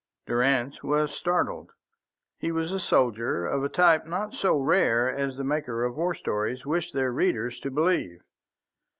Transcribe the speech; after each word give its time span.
Durrance 0.25 0.81
was 0.81 1.11
startled. 1.11 1.73
He 2.39 2.51
was 2.51 2.71
a 2.71 2.79
soldier 2.79 3.45
of 3.45 3.63
a 3.63 3.69
type 3.69 4.07
not 4.07 4.33
so 4.33 4.57
rare 4.57 5.07
as 5.07 5.37
the 5.37 5.43
makers 5.43 5.85
of 5.91 5.95
war 5.95 6.15
stories 6.15 6.65
wish 6.65 6.91
their 6.91 7.11
readers 7.11 7.59
to 7.59 7.69
believe. 7.69 8.23